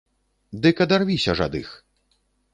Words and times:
Дык 0.63 0.81
адарвіся 0.85 1.37
ж 1.41 1.47
ад 1.49 1.61
іх! 1.61 1.69